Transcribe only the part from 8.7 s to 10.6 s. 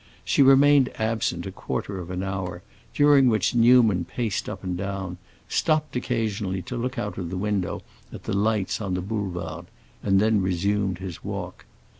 on the Boulevard, and then